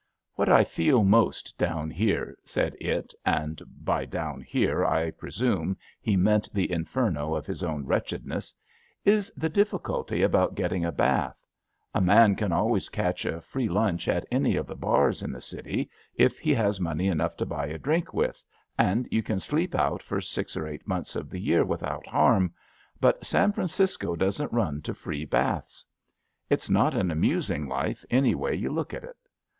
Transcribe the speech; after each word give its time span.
"What 0.33 0.49
I 0.49 0.63
feel 0.63 1.03
most 1.03 1.55
down 1.59 1.91
here,'' 1.91 2.35
said 2.43 2.75
It, 2.81 3.13
and 3.23 3.61
by 3.83 4.05
down 4.05 4.41
here 4.41 4.83
'* 4.83 4.83
I 4.83 5.11
presume 5.11 5.77
he 6.01 6.17
meant 6.17 6.51
the 6.51 6.71
Inferno 6.71 7.35
of 7.35 7.45
his 7.45 7.61
own 7.61 7.85
wretchedness, 7.85 8.55
is 9.05 9.31
the 9.37 9.47
difficulty 9.47 10.23
about 10.23 10.55
getting 10.55 10.83
a 10.83 10.91
bath. 10.91 11.45
A 11.93 12.01
man 12.01 12.33
can 12.35 12.51
always 12.51 12.89
catch 12.89 13.25
a 13.25 13.39
free 13.41 13.69
lunch 13.69 14.07
at 14.07 14.25
any 14.31 14.55
of 14.55 14.65
the 14.65 14.75
bars 14.75 15.21
in 15.21 15.31
the 15.31 15.39
city, 15.39 15.87
if 16.15 16.39
he 16.39 16.51
has 16.55 16.79
money 16.81 17.05
enough 17.07 17.37
to 17.37 17.45
buy 17.45 17.67
a 17.67 17.77
drink 17.77 18.11
with, 18.11 18.43
and 18.79 19.07
you 19.11 19.21
can 19.21 19.39
sleep 19.39 19.75
out 19.75 20.01
for 20.01 20.19
six 20.19 20.57
or 20.57 20.67
eight 20.67 20.87
months 20.87 21.15
of 21.15 21.29
the 21.29 21.39
year 21.39 21.63
with 21.63 21.83
out 21.83 22.07
harm, 22.07 22.51
but 22.99 23.23
San 23.23 23.51
Francisco 23.51 24.15
doesn't 24.15 24.51
run 24.51 24.81
to 24.81 24.95
free 24.95 25.25
baths. 25.25 25.85
It's 26.49 26.71
not 26.71 26.95
an 26.95 27.11
amusing 27.11 27.67
life 27.67 28.03
any 28.09 28.33
way 28.33 28.55
you 28.55 28.71
look 28.71 28.95
at 28.95 29.03
it. 29.03 29.17